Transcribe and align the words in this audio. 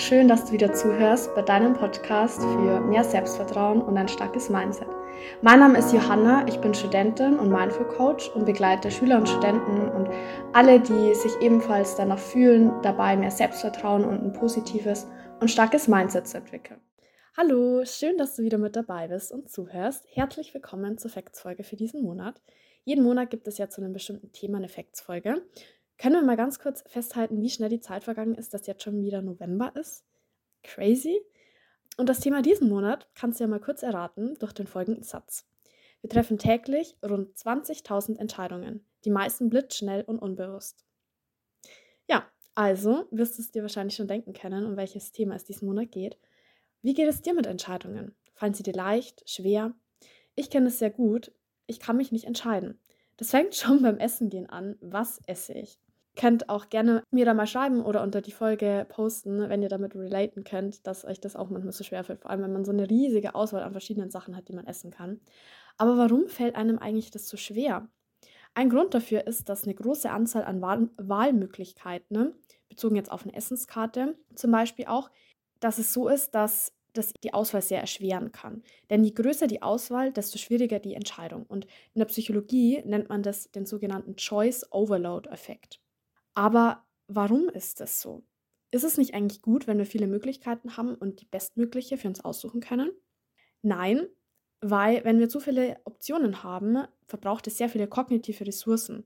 schön, 0.00 0.28
dass 0.28 0.46
du 0.46 0.52
wieder 0.52 0.72
zuhörst 0.72 1.34
bei 1.34 1.42
deinem 1.42 1.74
Podcast 1.74 2.40
für 2.40 2.80
mehr 2.80 3.04
Selbstvertrauen 3.04 3.82
und 3.82 3.98
ein 3.98 4.08
starkes 4.08 4.48
Mindset. 4.48 4.88
Mein 5.42 5.60
Name 5.60 5.78
ist 5.78 5.92
Johanna, 5.92 6.46
ich 6.48 6.56
bin 6.56 6.72
Studentin 6.72 7.38
und 7.38 7.50
Mindful 7.50 7.86
Coach 7.86 8.30
und 8.30 8.46
begleite 8.46 8.90
Schüler 8.90 9.18
und 9.18 9.28
Studenten 9.28 9.90
und 9.90 10.08
alle, 10.54 10.80
die 10.80 11.14
sich 11.14 11.32
ebenfalls 11.42 11.96
danach 11.96 12.18
fühlen, 12.18 12.72
dabei 12.82 13.14
mehr 13.14 13.30
Selbstvertrauen 13.30 14.04
und 14.04 14.24
ein 14.24 14.32
positives 14.32 15.06
und 15.40 15.50
starkes 15.50 15.86
Mindset 15.86 16.26
zu 16.26 16.38
entwickeln. 16.38 16.80
Hallo, 17.36 17.84
schön, 17.84 18.16
dass 18.16 18.36
du 18.36 18.42
wieder 18.42 18.58
mit 18.58 18.76
dabei 18.76 19.08
bist 19.08 19.30
und 19.32 19.50
zuhörst. 19.50 20.06
Herzlich 20.10 20.54
willkommen 20.54 20.96
zur 20.96 21.10
Facts-Folge 21.10 21.62
für 21.62 21.76
diesen 21.76 22.02
Monat. 22.02 22.40
Jeden 22.84 23.04
Monat 23.04 23.28
gibt 23.28 23.46
es 23.46 23.58
ja 23.58 23.68
zu 23.68 23.82
einem 23.82 23.92
bestimmten 23.92 24.32
Thema 24.32 24.56
eine 24.56 24.68
Facts-Folge. 24.70 25.42
Können 26.00 26.14
wir 26.14 26.22
mal 26.22 26.36
ganz 26.38 26.58
kurz 26.58 26.82
festhalten, 26.86 27.42
wie 27.42 27.50
schnell 27.50 27.68
die 27.68 27.82
Zeit 27.82 28.04
vergangen 28.04 28.34
ist, 28.34 28.54
dass 28.54 28.66
jetzt 28.66 28.82
schon 28.82 29.02
wieder 29.02 29.20
November 29.20 29.70
ist? 29.76 30.02
Crazy. 30.62 31.20
Und 31.98 32.08
das 32.08 32.20
Thema 32.20 32.40
diesen 32.40 32.70
Monat 32.70 33.06
kannst 33.14 33.38
du 33.38 33.44
ja 33.44 33.48
mal 33.48 33.60
kurz 33.60 33.82
erraten 33.82 34.34
durch 34.38 34.54
den 34.54 34.66
folgenden 34.66 35.02
Satz. 35.02 35.46
Wir 36.00 36.08
treffen 36.08 36.38
täglich 36.38 36.96
rund 37.04 37.36
20.000 37.36 38.16
Entscheidungen, 38.16 38.86
die 39.04 39.10
meisten 39.10 39.50
blitzschnell 39.50 40.02
und 40.04 40.20
unbewusst. 40.20 40.86
Ja, 42.08 42.26
also 42.54 43.06
wirst 43.10 43.36
du 43.36 43.42
es 43.42 43.50
dir 43.50 43.60
wahrscheinlich 43.60 43.96
schon 43.96 44.08
denken 44.08 44.32
können, 44.32 44.64
um 44.64 44.78
welches 44.78 45.12
Thema 45.12 45.34
es 45.34 45.44
diesen 45.44 45.68
Monat 45.68 45.92
geht. 45.92 46.16
Wie 46.80 46.94
geht 46.94 47.10
es 47.10 47.20
dir 47.20 47.34
mit 47.34 47.46
Entscheidungen? 47.46 48.16
Fallen 48.32 48.54
sie 48.54 48.62
dir 48.62 48.72
leicht, 48.72 49.28
schwer? 49.28 49.74
Ich 50.34 50.48
kenne 50.48 50.68
es 50.68 50.78
sehr 50.78 50.90
gut. 50.90 51.30
Ich 51.66 51.78
kann 51.78 51.98
mich 51.98 52.10
nicht 52.10 52.24
entscheiden. 52.24 52.80
Das 53.18 53.32
fängt 53.32 53.54
schon 53.54 53.82
beim 53.82 53.98
Essen 53.98 54.30
gehen 54.30 54.48
an. 54.48 54.78
Was 54.80 55.20
esse 55.26 55.52
ich? 55.52 55.78
Könnt 56.16 56.48
auch 56.48 56.68
gerne 56.68 57.02
mir 57.10 57.24
da 57.24 57.34
mal 57.34 57.46
schreiben 57.46 57.82
oder 57.84 58.02
unter 58.02 58.20
die 58.20 58.32
Folge 58.32 58.86
posten, 58.88 59.48
wenn 59.48 59.62
ihr 59.62 59.68
damit 59.68 59.94
relaten 59.94 60.44
könnt, 60.44 60.86
dass 60.86 61.04
euch 61.04 61.20
das 61.20 61.36
auch 61.36 61.50
manchmal 61.50 61.72
so 61.72 61.84
schwer 61.84 62.04
fällt. 62.04 62.20
Vor 62.20 62.30
allem, 62.30 62.42
wenn 62.42 62.52
man 62.52 62.64
so 62.64 62.72
eine 62.72 62.90
riesige 62.90 63.34
Auswahl 63.34 63.62
an 63.62 63.72
verschiedenen 63.72 64.10
Sachen 64.10 64.36
hat, 64.36 64.48
die 64.48 64.52
man 64.52 64.66
essen 64.66 64.90
kann. 64.90 65.20
Aber 65.78 65.96
warum 65.96 66.28
fällt 66.28 66.56
einem 66.56 66.78
eigentlich 66.78 67.10
das 67.10 67.28
so 67.28 67.36
schwer? 67.36 67.88
Ein 68.54 68.68
Grund 68.70 68.94
dafür 68.94 69.26
ist, 69.26 69.48
dass 69.48 69.64
eine 69.64 69.74
große 69.74 70.10
Anzahl 70.10 70.44
an 70.44 70.60
Wahl 70.60 70.90
Wahlmöglichkeiten, 70.96 72.16
ne, 72.16 72.34
bezogen 72.68 72.96
jetzt 72.96 73.12
auf 73.12 73.22
eine 73.22 73.34
Essenskarte 73.34 74.16
zum 74.34 74.50
Beispiel 74.50 74.86
auch, 74.86 75.10
dass 75.60 75.78
es 75.78 75.92
so 75.92 76.08
ist, 76.08 76.34
dass 76.34 76.72
das 76.92 77.12
die 77.22 77.32
Auswahl 77.34 77.62
sehr 77.62 77.80
erschweren 77.80 78.32
kann. 78.32 78.62
Denn 78.90 79.04
je 79.04 79.12
größer 79.12 79.46
die 79.46 79.62
Auswahl, 79.62 80.12
desto 80.12 80.38
schwieriger 80.38 80.80
die 80.80 80.94
Entscheidung. 80.94 81.46
Und 81.46 81.66
in 81.94 82.00
der 82.00 82.06
Psychologie 82.06 82.82
nennt 82.84 83.08
man 83.08 83.22
das 83.22 83.50
den 83.52 83.66
sogenannten 83.66 84.16
Choice 84.16 84.66
Overload 84.72 85.28
Effekt. 85.30 85.80
Aber 86.40 86.86
warum 87.06 87.50
ist 87.50 87.80
das 87.80 88.00
so? 88.00 88.22
Ist 88.70 88.82
es 88.82 88.96
nicht 88.96 89.12
eigentlich 89.12 89.42
gut, 89.42 89.66
wenn 89.66 89.76
wir 89.76 89.84
viele 89.84 90.06
Möglichkeiten 90.06 90.78
haben 90.78 90.94
und 90.94 91.20
die 91.20 91.26
bestmögliche 91.26 91.98
für 91.98 92.08
uns 92.08 92.24
aussuchen 92.24 92.62
können? 92.62 92.92
Nein, 93.60 94.06
weil 94.62 95.04
wenn 95.04 95.18
wir 95.18 95.28
zu 95.28 95.38
viele 95.38 95.76
Optionen 95.84 96.42
haben, 96.42 96.78
verbraucht 97.06 97.46
es 97.46 97.58
sehr 97.58 97.68
viele 97.68 97.88
kognitive 97.88 98.46
Ressourcen, 98.46 99.04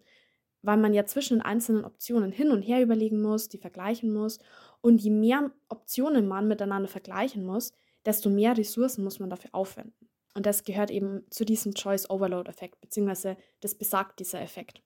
weil 0.62 0.76
man 0.76 0.94
ja 0.94 1.06
zwischen 1.06 1.38
den 1.38 1.44
einzelnen 1.44 1.84
Optionen 1.84 2.30
hin 2.30 2.52
und 2.52 2.62
her 2.62 2.80
überlegen 2.80 3.20
muss, 3.20 3.48
die 3.48 3.58
vergleichen 3.58 4.12
muss. 4.12 4.38
Und 4.80 5.02
je 5.02 5.10
mehr 5.10 5.50
Optionen 5.68 6.28
man 6.28 6.46
miteinander 6.46 6.88
vergleichen 6.88 7.44
muss, 7.44 7.72
desto 8.06 8.30
mehr 8.30 8.56
Ressourcen 8.56 9.02
muss 9.02 9.18
man 9.18 9.30
dafür 9.30 9.50
aufwenden. 9.56 10.08
Und 10.36 10.46
das 10.46 10.62
gehört 10.62 10.92
eben 10.92 11.28
zu 11.30 11.44
diesem 11.44 11.74
Choice 11.74 12.08
Overload 12.08 12.48
Effekt, 12.48 12.80
beziehungsweise 12.80 13.36
das 13.58 13.74
besagt 13.74 14.20
dieser 14.20 14.40
Effekt. 14.40 14.84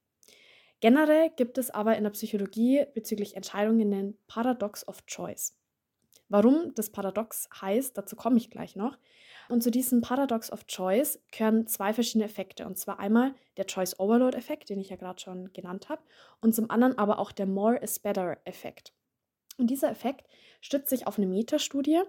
Generell 0.81 1.31
gibt 1.31 1.59
es 1.59 1.71
aber 1.71 1.97
in 1.97 2.05
der 2.05 2.11
Psychologie 2.11 2.87
bezüglich 2.95 3.35
Entscheidungen 3.35 3.91
den 3.91 4.19
Paradox 4.29 4.87
of 4.87 5.05
Choice. 5.07 5.57
Warum 6.29 6.75
das 6.75 6.91
Paradox 6.91 7.49
heißt, 7.61 7.97
dazu 7.97 8.15
komme 8.15 8.37
ich 8.37 8.51
gleich 8.51 8.77
noch. 8.77 8.99
Und 9.49 9.63
zu 9.63 9.71
diesem 9.71 10.03
Paradox 10.03 10.53
of 10.53 10.67
Choice 10.67 11.21
gehören 11.33 11.67
zwei 11.67 11.95
verschiedene 11.95 12.27
Effekte. 12.27 12.67
Und 12.67 12.79
zwar 12.79 13.01
einmal 13.01 13.35
der 13.57 13.67
Choice 13.67 13.99
Overload 13.99 14.37
Effekt, 14.37 14.69
den 14.69 14.79
ich 14.79 14.91
ja 14.91 14.97
gerade 14.97 15.21
schon 15.21 15.53
genannt 15.53 15.89
habe, 15.89 16.03
und 16.41 16.55
zum 16.55 16.71
anderen 16.71 16.99
aber 16.99 17.19
auch 17.19 17.33
der 17.33 17.47
More 17.47 17.79
is 17.79 17.99
Better 17.99 18.37
Effekt. 18.45 18.93
Und 19.57 19.69
dieser 19.71 19.91
Effekt 19.91 20.29
stützt 20.61 20.91
sich 20.91 21.07
auf 21.07 21.17
eine 21.17 21.27
Metastudie, 21.27 22.03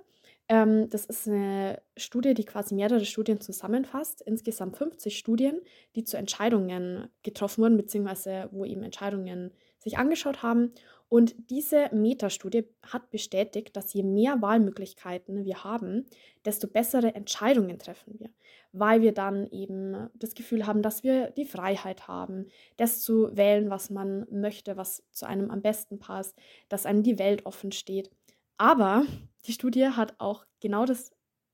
ähm, 0.50 0.90
das 0.90 1.06
ist 1.06 1.28
eine 1.28 1.80
Studie, 1.96 2.34
die 2.34 2.44
quasi 2.44 2.74
mehrere 2.74 3.06
Studien 3.06 3.40
zusammenfasst. 3.40 4.22
Insgesamt 4.22 4.78
50 4.78 5.18
Studien, 5.18 5.62
die 5.96 6.04
zu 6.04 6.18
Entscheidungen 6.18 7.08
getroffen 7.22 7.62
wurden, 7.64 7.78
beziehungsweise 7.78 8.50
wo 8.52 8.66
eben 8.66 8.82
Entscheidungen 8.82 9.52
sich 9.78 9.98
angeschaut 10.00 10.42
haben. 10.42 10.74
Und 11.08 11.36
diese 11.50 11.90
Metastudie 11.94 12.68
hat 12.84 13.10
bestätigt, 13.12 13.76
dass 13.76 13.94
je 13.94 14.04
mehr 14.04 14.42
Wahlmöglichkeiten 14.42 15.44
wir 15.44 15.64
haben, 15.64 16.06
desto 16.46 16.68
bessere 16.68 17.16
Entscheidungen 17.16 17.80
treffen 17.80 18.20
wir, 18.20 18.30
weil 18.72 19.02
wir 19.02 19.14
dann 19.14 19.48
eben 19.52 20.10
das 20.16 20.36
Gefühl 20.36 20.68
haben, 20.68 20.82
dass 20.82 21.04
wir 21.04 21.32
die 21.32 21.46
Freiheit 21.46 22.08
haben, 22.08 22.48
das 22.78 23.02
zu 23.02 23.36
wählen, 23.36 23.70
was 23.70 23.90
man 23.90 24.28
möchte, 24.32 24.78
was 24.78 25.04
zu 25.12 25.28
einem 25.28 25.50
am 25.50 25.62
besten 25.62 26.00
passt, 26.00 26.38
dass 26.70 26.86
einem 26.86 27.02
die 27.02 27.18
Welt 27.18 27.46
offen 27.46 27.72
steht. 27.72 28.12
Aber 28.60 29.06
die 29.46 29.54
Studie 29.54 29.88
hat 29.88 30.16
auch 30.20 30.46
genau 30.60 30.86
das 30.86 31.12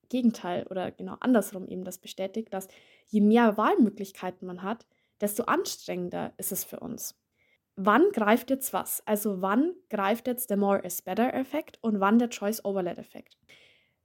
Gegenteil 0.10 0.66
oder 0.68 0.92
genau 0.92 1.16
andersrum 1.20 1.68
eben 1.68 1.84
das 1.84 2.00
bestätigt, 2.00 2.54
dass 2.54 2.68
je 3.06 3.22
mehr 3.22 3.58
Wahlmöglichkeiten 3.58 4.48
man 4.48 4.64
hat, 4.64 4.88
desto 5.22 5.44
anstrengender 5.44 6.34
ist 6.38 6.52
es 6.52 6.64
für 6.64 6.80
uns. 6.80 7.16
Wann 7.76 8.10
greift 8.12 8.50
jetzt 8.50 8.74
was? 8.74 9.06
Also 9.06 9.42
wann 9.42 9.74
greift 9.90 10.28
jetzt 10.28 10.50
der 10.50 10.58
More 10.58 10.80
is 10.80 11.04
Better 11.04 11.34
Effekt 11.34 11.78
und 11.82 12.00
wann 12.00 12.18
der 12.20 12.30
Choice 12.30 12.66
Overload 12.66 13.00
Effekt? 13.00 13.38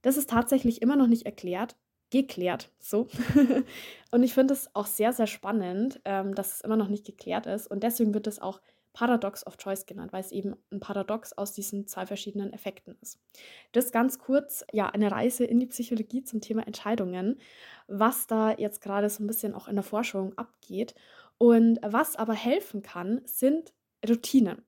Das 0.03 0.17
ist 0.17 0.29
tatsächlich 0.29 0.83
immer 0.83 0.97
noch 0.97 1.07
nicht 1.07 1.25
erklärt, 1.25 1.77
geklärt, 2.11 2.71
so. 2.81 3.07
und 4.11 4.23
ich 4.23 4.35
finde 4.35 4.53
es 4.53 4.75
auch 4.75 4.87
sehr, 4.87 5.13
sehr 5.15 5.27
spannend, 5.27 6.01
ähm, 6.05 6.35
dass 6.35 6.57
es 6.57 6.61
immer 6.61 6.77
noch 6.77 6.89
nicht 6.89 7.07
geklärt 7.07 7.47
ist 7.47 7.67
und 7.67 7.83
deswegen 7.83 8.13
wird 8.13 8.27
es 8.27 8.41
auch 8.41 8.61
Paradox 8.93 9.47
of 9.47 9.57
Choice 9.57 9.87
genannt, 9.87 10.13
weil 10.13 10.21
es 10.21 10.33
eben 10.33 10.57
ein 10.73 10.81
Paradox 10.81 11.33
aus 11.33 11.53
diesen 11.53 11.87
zwei 11.87 12.07
verschiedenen 12.07 12.53
Effekten 12.53 12.97
ist. 13.01 13.21
Das 13.73 13.93
ganz 13.93 14.19
kurz, 14.19 14.65
ja, 14.73 14.89
eine 14.89 15.11
Reise 15.11 15.45
in 15.45 15.61
die 15.61 15.67
Psychologie 15.67 16.25
zum 16.25 16.41
Thema 16.41 16.67
Entscheidungen, 16.67 17.39
was 17.87 18.27
da 18.27 18.53
jetzt 18.57 18.81
gerade 18.81 19.09
so 19.09 19.23
ein 19.23 19.27
bisschen 19.27 19.55
auch 19.55 19.69
in 19.69 19.77
der 19.77 19.85
Forschung 19.85 20.37
abgeht. 20.37 20.95
Und 21.39 21.79
was 21.83 22.17
aber 22.17 22.35
helfen 22.35 22.83
kann, 22.83 23.23
sind 23.25 23.73
Routinen. 24.09 24.63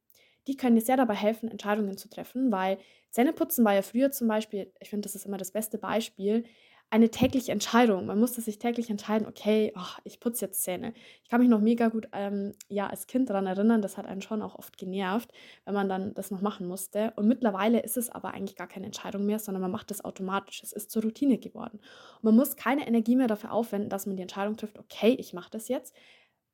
Die 0.47 0.57
können 0.57 0.75
dir 0.77 0.83
sehr 0.83 0.97
dabei 0.97 1.15
helfen, 1.15 1.49
Entscheidungen 1.49 1.97
zu 1.97 2.09
treffen, 2.09 2.51
weil 2.51 2.79
Zähneputzen 3.11 3.65
war 3.65 3.75
ja 3.75 3.83
früher 3.83 4.11
zum 4.11 4.27
Beispiel, 4.27 4.73
ich 4.81 4.91
finde, 4.91 5.07
das 5.07 5.15
ist 5.15 5.27
immer 5.27 5.37
das 5.37 5.53
beste 5.53 5.79
Beispiel, 5.79 6.45
eine 6.93 7.11
tägliche 7.11 7.53
Entscheidung. 7.53 8.05
Man 8.05 8.21
musste 8.21 8.43
sich 8.43 8.59
täglich 8.59 8.91
entscheiden, 8.91 9.27
okay, 9.27 9.73
oh, 9.75 10.01
ich 10.05 10.21
putze 10.21 10.45
jetzt 10.45 10.63
Zähne. 10.63 10.93
Ich 11.23 11.31
kann 11.31 11.41
mich 11.41 11.49
noch 11.49 11.63
mega 11.63 11.89
gut 11.89 12.07
ähm, 12.13 12.53
ja, 12.69 12.87
als 12.87 13.07
Kind 13.07 13.31
daran 13.31 13.47
erinnern, 13.47 13.81
das 13.81 13.97
hat 13.97 14.05
einen 14.05 14.21
schon 14.21 14.43
auch 14.43 14.57
oft 14.57 14.77
genervt, 14.77 15.33
wenn 15.65 15.73
man 15.73 15.89
dann 15.89 16.13
das 16.13 16.31
noch 16.31 16.43
machen 16.43 16.67
musste. 16.67 17.15
Und 17.17 17.29
mittlerweile 17.29 17.81
ist 17.81 17.97
es 17.97 18.11
aber 18.11 18.35
eigentlich 18.35 18.57
gar 18.57 18.67
keine 18.67 18.85
Entscheidung 18.85 19.25
mehr, 19.25 19.39
sondern 19.39 19.63
man 19.63 19.71
macht 19.71 19.91
das 19.91 20.05
automatisch. 20.05 20.63
Es 20.63 20.75
ist 20.75 20.91
zur 20.91 21.03
Routine 21.03 21.39
geworden. 21.39 21.79
Und 21.79 22.25
man 22.25 22.37
muss 22.37 22.57
keine 22.57 22.87
Energie 22.87 23.17
mehr 23.17 23.27
dafür 23.27 23.53
aufwenden, 23.53 23.89
dass 23.89 24.05
man 24.05 24.17
die 24.17 24.23
Entscheidung 24.23 24.59
trifft, 24.59 24.79
okay, 24.79 25.17
ich 25.19 25.33
mache 25.33 25.51
das 25.51 25.69
jetzt, 25.69 25.97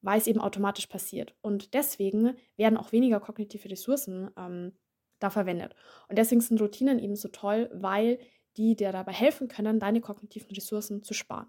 weil 0.02 0.18
es 0.18 0.28
eben 0.28 0.40
automatisch 0.40 0.86
passiert. 0.86 1.34
Und 1.40 1.74
deswegen 1.74 2.36
werden 2.56 2.78
auch 2.78 2.92
weniger 2.92 3.18
kognitive 3.18 3.68
Ressourcen 3.68 4.30
ähm, 4.38 4.70
da 5.18 5.30
verwendet. 5.30 5.74
Und 6.08 6.16
deswegen 6.16 6.40
sind 6.40 6.60
Routinen 6.60 7.00
eben 7.00 7.16
so 7.16 7.26
toll, 7.26 7.68
weil 7.72 8.20
die 8.58 8.76
dir 8.76 8.92
dabei 8.92 9.12
helfen 9.12 9.48
können, 9.48 9.80
deine 9.80 10.00
kognitiven 10.00 10.50
Ressourcen 10.50 11.02
zu 11.02 11.14
sparen. 11.14 11.48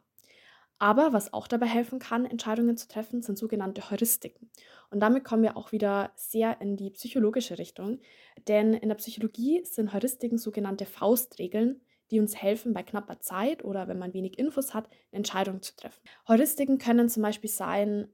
Aber 0.81 1.11
was 1.11 1.33
auch 1.33 1.47
dabei 1.47 1.65
helfen 1.65 2.00
kann, 2.00 2.25
Entscheidungen 2.25 2.77
zu 2.77 2.88
treffen, 2.88 3.21
sind 3.21 3.38
sogenannte 3.38 3.91
Heuristiken. 3.91 4.50
Und 4.89 5.01
damit 5.01 5.25
kommen 5.25 5.44
wir 5.44 5.57
auch 5.57 5.73
wieder 5.73 6.13
sehr 6.15 6.61
in 6.61 6.77
die 6.77 6.91
psychologische 6.91 7.57
Richtung. 7.57 8.00
Denn 8.47 8.73
in 8.73 8.88
der 8.88 8.95
Psychologie 8.95 9.61
sind 9.65 9.91
Heuristiken 9.91 10.38
sogenannte 10.38 10.85
Faustregeln, 10.85 11.81
die 12.11 12.21
uns 12.21 12.41
helfen, 12.41 12.73
bei 12.73 12.83
knapper 12.83 13.19
Zeit 13.19 13.63
oder 13.65 13.89
wenn 13.89 14.00
man 14.00 14.13
wenig 14.13 14.39
Infos 14.39 14.73
hat, 14.73 14.88
eine 14.88 15.17
Entscheidung 15.17 15.62
zu 15.62 15.75
treffen. 15.75 16.01
Heuristiken 16.29 16.77
können 16.77 17.09
zum 17.09 17.23
Beispiel 17.23 17.50
sein, 17.50 18.07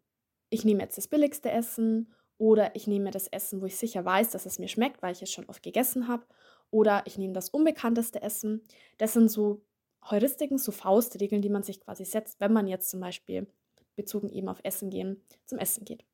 ich 0.50 0.66
nehme 0.66 0.82
jetzt 0.82 0.98
das 0.98 1.08
billigste 1.08 1.52
Essen 1.52 2.14
oder 2.38 2.76
ich 2.76 2.88
nehme 2.88 3.12
das 3.12 3.28
Essen, 3.28 3.62
wo 3.62 3.68
ich 3.68 3.78
sicher 3.78 4.04
weiß, 4.04 4.32
dass 4.32 4.48
es 4.48 4.58
mir 4.58 4.68
schmeckt, 4.68 5.04
weil 5.04 5.14
ich 5.14 5.22
es 5.22 5.32
schon 5.32 5.46
oft 5.46 5.62
gegessen 5.62 6.08
habe 6.08 6.26
oder 6.72 7.04
ich 7.06 7.18
nehme 7.18 7.34
das 7.34 7.50
unbekannteste 7.50 8.22
Essen. 8.22 8.62
Das 8.98 9.14
sind 9.14 9.30
so 9.30 9.62
Heuristiken, 10.10 10.58
so 10.58 10.72
Faustregeln, 10.72 11.42
die 11.42 11.50
man 11.50 11.64
sich 11.64 11.80
quasi 11.82 12.06
setzt, 12.06 12.40
wenn 12.40 12.54
man 12.54 12.68
jetzt 12.68 12.90
zum 12.90 13.00
Beispiel 13.00 13.48
bezogen 13.96 14.30
eben 14.30 14.50
auf 14.50 14.60
Essen 14.64 14.90
gehen, 14.90 15.24
zum 15.46 15.58
Essen 15.58 15.86
geht. 15.86 16.06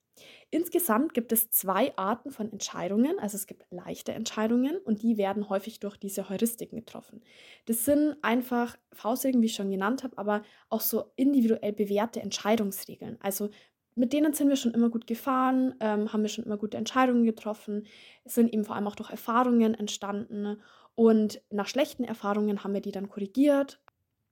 Insgesamt 0.49 1.13
gibt 1.13 1.31
es 1.31 1.49
zwei 1.49 1.95
Arten 1.97 2.31
von 2.31 2.51
Entscheidungen. 2.51 3.17
Also 3.19 3.37
es 3.37 3.47
gibt 3.47 3.65
leichte 3.71 4.11
Entscheidungen 4.11 4.77
und 4.77 5.01
die 5.01 5.17
werden 5.17 5.49
häufig 5.49 5.79
durch 5.79 5.97
diese 5.97 6.29
Heuristiken 6.29 6.77
getroffen. 6.77 7.23
Das 7.65 7.85
sind 7.85 8.17
einfach 8.21 8.77
Faustregeln, 8.93 9.41
wie 9.41 9.47
ich 9.47 9.55
schon 9.55 9.71
genannt 9.71 10.03
habe, 10.03 10.17
aber 10.17 10.43
auch 10.69 10.81
so 10.81 11.11
individuell 11.15 11.73
bewährte 11.73 12.21
Entscheidungsregeln. 12.21 13.17
Also 13.21 13.49
mit 13.95 14.13
denen 14.13 14.33
sind 14.33 14.49
wir 14.49 14.55
schon 14.55 14.73
immer 14.73 14.89
gut 14.89 15.07
gefahren, 15.07 15.75
ähm, 15.79 16.11
haben 16.11 16.21
wir 16.21 16.29
schon 16.29 16.45
immer 16.45 16.57
gute 16.57 16.77
Entscheidungen 16.77 17.25
getroffen, 17.25 17.85
sind 18.25 18.53
eben 18.53 18.63
vor 18.63 18.75
allem 18.75 18.87
auch 18.87 18.95
durch 18.95 19.09
Erfahrungen 19.09 19.73
entstanden. 19.73 20.61
Und 20.95 21.41
nach 21.49 21.67
schlechten 21.67 22.03
Erfahrungen 22.03 22.63
haben 22.63 22.73
wir 22.73 22.81
die 22.81 22.91
dann 22.91 23.09
korrigiert. 23.09 23.81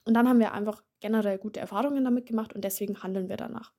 Und 0.06 0.14
dann 0.14 0.28
haben 0.28 0.40
wir 0.40 0.54
einfach 0.54 0.84
generell 1.02 1.38
gute 1.38 1.60
Erfahrungen 1.60 2.04
damit 2.04 2.26
gemacht 2.26 2.54
und 2.54 2.64
deswegen 2.64 3.04
handeln 3.04 3.30
wir 3.30 3.38
danach. 3.38 3.72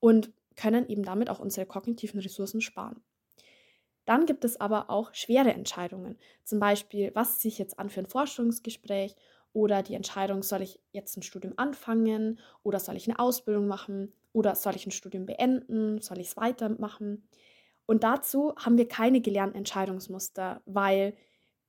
Und 0.00 0.32
können 0.56 0.88
eben 0.88 1.02
damit 1.02 1.28
auch 1.28 1.38
unsere 1.38 1.66
kognitiven 1.66 2.20
Ressourcen 2.20 2.60
sparen. 2.60 3.02
Dann 4.06 4.24
gibt 4.24 4.44
es 4.44 4.60
aber 4.60 4.88
auch 4.88 5.12
schwere 5.14 5.52
Entscheidungen. 5.52 6.16
Zum 6.44 6.60
Beispiel, 6.60 7.10
was 7.14 7.40
ziehe 7.40 7.52
ich 7.52 7.58
jetzt 7.58 7.78
an 7.78 7.90
für 7.90 8.00
ein 8.00 8.06
Forschungsgespräch 8.06 9.16
oder 9.56 9.82
die 9.82 9.94
Entscheidung, 9.94 10.42
soll 10.42 10.60
ich 10.60 10.78
jetzt 10.92 11.16
ein 11.16 11.22
Studium 11.22 11.54
anfangen 11.56 12.38
oder 12.62 12.78
soll 12.78 12.94
ich 12.94 13.08
eine 13.08 13.18
Ausbildung 13.18 13.66
machen 13.66 14.12
oder 14.34 14.54
soll 14.54 14.76
ich 14.76 14.86
ein 14.86 14.90
Studium 14.90 15.24
beenden, 15.24 15.98
soll 16.02 16.18
ich 16.18 16.28
es 16.28 16.36
weitermachen. 16.36 17.26
Und 17.86 18.04
dazu 18.04 18.54
haben 18.56 18.76
wir 18.76 18.86
keine 18.86 19.22
gelernten 19.22 19.56
Entscheidungsmuster, 19.56 20.60
weil 20.66 21.16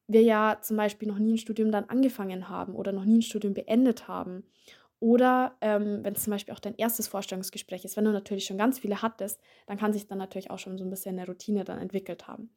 wir 0.05 0.21
ja 0.21 0.57
zum 0.61 0.75
Beispiel 0.75 1.07
noch 1.07 1.17
nie 1.17 1.35
ein 1.35 1.37
Studium 1.37 1.71
dann 1.71 1.85
angefangen 1.85 2.49
haben 2.49 2.75
oder 2.75 2.91
noch 2.91 3.05
nie 3.05 3.19
ein 3.19 3.21
Studium 3.21 3.53
beendet 3.53 4.09
haben. 4.09 4.43
Oder 4.99 5.55
ähm, 5.61 6.03
wenn 6.03 6.13
es 6.13 6.23
zum 6.23 6.31
Beispiel 6.31 6.53
auch 6.53 6.59
dein 6.59 6.75
erstes 6.75 7.07
Vorstellungsgespräch 7.07 7.85
ist, 7.85 7.95
wenn 7.95 8.03
du 8.03 8.11
natürlich 8.11 8.43
schon 8.43 8.57
ganz 8.57 8.79
viele 8.79 9.01
hattest, 9.01 9.39
dann 9.65 9.77
kann 9.77 9.93
sich 9.93 10.07
dann 10.07 10.17
natürlich 10.17 10.51
auch 10.51 10.59
schon 10.59 10.77
so 10.77 10.83
ein 10.83 10.89
bisschen 10.89 11.17
eine 11.17 11.25
Routine 11.25 11.63
dann 11.63 11.79
entwickelt 11.79 12.27
haben. 12.27 12.49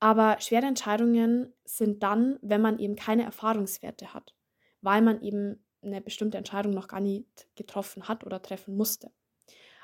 Aber 0.00 0.40
schwere 0.40 0.66
Entscheidungen 0.66 1.52
sind 1.64 2.02
dann, 2.02 2.40
wenn 2.42 2.60
man 2.60 2.80
eben 2.80 2.96
keine 2.96 3.22
Erfahrungswerte 3.22 4.14
hat, 4.14 4.34
weil 4.84 5.02
man 5.02 5.20
eben 5.22 5.64
eine 5.82 6.00
bestimmte 6.00 6.38
Entscheidung 6.38 6.72
noch 6.72 6.88
gar 6.88 7.00
nicht 7.00 7.48
getroffen 7.56 8.08
hat 8.08 8.24
oder 8.24 8.40
treffen 8.40 8.76
musste. 8.76 9.10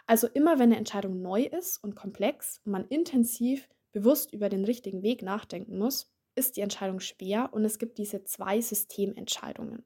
Also 0.06 0.28
immer 0.28 0.58
wenn 0.58 0.70
eine 0.70 0.76
Entscheidung 0.76 1.20
neu 1.20 1.42
ist 1.42 1.82
und 1.82 1.94
komplex 1.94 2.60
und 2.64 2.72
man 2.72 2.86
intensiv 2.88 3.68
bewusst 3.92 4.32
über 4.32 4.48
den 4.48 4.64
richtigen 4.64 5.02
Weg 5.02 5.22
nachdenken 5.22 5.78
muss, 5.78 6.12
ist 6.34 6.56
die 6.56 6.60
Entscheidung 6.62 7.00
schwer 7.00 7.50
und 7.52 7.64
es 7.64 7.78
gibt 7.78 7.98
diese 7.98 8.24
zwei 8.24 8.60
Systementscheidungen. 8.60 9.84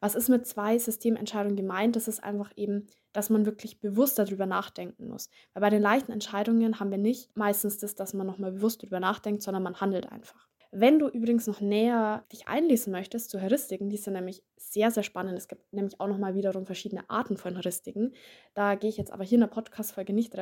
Was 0.00 0.14
ist 0.14 0.28
mit 0.28 0.46
zwei 0.46 0.78
Systementscheidungen 0.78 1.56
gemeint? 1.56 1.96
Das 1.96 2.06
ist 2.06 2.22
einfach 2.22 2.52
eben, 2.56 2.86
dass 3.12 3.30
man 3.30 3.46
wirklich 3.46 3.80
bewusst 3.80 4.18
darüber 4.18 4.46
nachdenken 4.46 5.08
muss. 5.08 5.28
Weil 5.54 5.62
bei 5.62 5.70
den 5.70 5.82
leichten 5.82 6.12
Entscheidungen 6.12 6.78
haben 6.78 6.90
wir 6.90 6.98
nicht 6.98 7.36
meistens 7.36 7.78
das, 7.78 7.96
dass 7.96 8.14
man 8.14 8.26
nochmal 8.26 8.52
bewusst 8.52 8.82
darüber 8.82 9.00
nachdenkt, 9.00 9.42
sondern 9.42 9.62
man 9.62 9.80
handelt 9.80 10.10
einfach. 10.10 10.47
Wenn 10.70 10.98
du 10.98 11.08
übrigens 11.08 11.46
noch 11.46 11.62
näher 11.62 12.26
dich 12.30 12.46
einlesen 12.46 12.92
möchtest 12.92 13.30
zu 13.30 13.40
Heuristiken, 13.40 13.88
die 13.88 13.96
sind 13.96 14.12
nämlich 14.12 14.42
sehr, 14.56 14.90
sehr 14.90 15.02
spannend. 15.02 15.38
Es 15.38 15.48
gibt 15.48 15.72
nämlich 15.72 15.98
auch 15.98 16.08
nochmal 16.08 16.34
wiederum 16.34 16.66
verschiedene 16.66 17.08
Arten 17.08 17.38
von 17.38 17.56
Heuristiken. 17.56 18.14
Da 18.52 18.74
gehe 18.74 18.90
ich 18.90 18.98
jetzt 18.98 19.10
aber 19.10 19.24
hier 19.24 19.36
in 19.36 19.40
der 19.40 19.48
Podcast-Folge 19.48 20.12
nicht, 20.12 20.34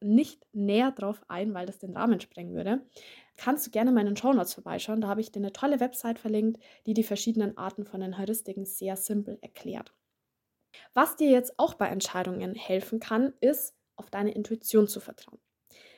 nicht 0.00 0.46
näher 0.52 0.92
drauf 0.92 1.20
ein, 1.26 1.52
weil 1.52 1.66
das 1.66 1.78
den 1.78 1.96
Rahmen 1.96 2.20
sprengen 2.20 2.54
würde. 2.54 2.86
Kannst 3.36 3.66
du 3.66 3.70
gerne 3.72 3.90
in 3.90 3.96
meinen 3.96 4.16
Shownotes 4.16 4.54
vorbeischauen. 4.54 5.00
Da 5.00 5.08
habe 5.08 5.20
ich 5.20 5.32
dir 5.32 5.40
eine 5.40 5.52
tolle 5.52 5.80
Website 5.80 6.20
verlinkt, 6.20 6.62
die 6.86 6.94
die 6.94 7.02
verschiedenen 7.02 7.58
Arten 7.58 7.84
von 7.84 8.00
den 8.00 8.18
Heuristiken 8.18 8.64
sehr 8.64 8.96
simpel 8.96 9.38
erklärt. 9.40 9.92
Was 10.94 11.16
dir 11.16 11.30
jetzt 11.30 11.58
auch 11.58 11.74
bei 11.74 11.88
Entscheidungen 11.88 12.54
helfen 12.54 13.00
kann, 13.00 13.32
ist, 13.40 13.74
auf 13.96 14.10
deine 14.10 14.32
Intuition 14.32 14.86
zu 14.86 15.00
vertrauen. 15.00 15.40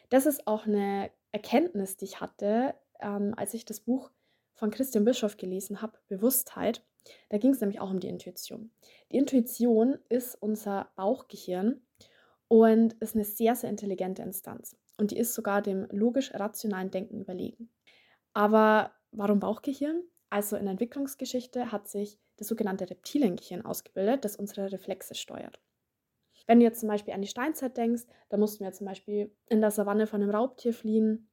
Das 0.09 0.25
ist 0.25 0.47
auch 0.47 0.67
eine 0.67 1.11
Erkenntnis, 1.33 1.97
die 1.97 2.07
ich 2.07 2.21
hatte 2.21 2.75
ähm, 3.01 3.35
als 3.37 3.55
ich 3.55 3.65
das 3.65 3.81
Buch 3.81 4.11
von 4.55 4.71
Christian 4.71 5.05
Bischoff 5.05 5.37
gelesen 5.37 5.83
habe, 5.83 5.99
Bewusstheit. 6.09 6.85
Da 7.29 7.39
ging 7.39 7.53
es 7.53 7.61
nämlich 7.61 7.81
auch 7.81 7.91
um 7.91 8.01
die 8.01 8.09
Intuition. 8.09 8.71
Die 9.13 9.19
Intuition 9.19 9.99
ist 10.09 10.37
unser 10.41 10.91
Bauchgehirn 10.97 11.83
und 12.49 12.95
ist 12.95 13.15
eine 13.15 13.25
sehr, 13.25 13.55
sehr 13.57 13.71
intelligente 13.71 14.23
Instanz. 14.23 14.77
Und 14.97 15.11
die 15.11 15.19
ist 15.19 15.35
sogar 15.35 15.61
dem 15.61 15.87
logisch-rationalen 15.91 16.91
Denken 16.91 17.21
überlegen. 17.21 17.69
Aber 18.33 18.93
warum 19.11 19.41
Bauchgehirn? 19.41 20.03
Also 20.31 20.57
in 20.57 20.65
der 20.65 20.73
Entwicklungsgeschichte 20.73 21.73
hat 21.73 21.89
sich 21.89 22.19
das 22.37 22.49
sogenannte 22.49 22.89
Reptiliengehirn 22.89 23.65
ausgebildet, 23.65 24.25
das 24.25 24.37
unsere 24.37 24.73
Reflexe 24.73 25.15
steuert. 25.15 25.61
Wenn 26.47 26.59
du 26.59 26.65
jetzt 26.65 26.81
zum 26.81 26.89
Beispiel 26.89 27.15
an 27.15 27.23
die 27.23 27.29
Steinzeit 27.29 27.77
denkst, 27.77 28.05
da 28.29 28.37
mussten 28.37 28.65
wir 28.65 28.73
zum 28.73 28.87
Beispiel 28.87 29.35
in 29.47 29.61
der 29.61 29.71
Savanne 29.71 30.07
von 30.07 30.23
einem 30.23 30.31
Raubtier 30.31 30.75
fliehen 30.75 31.31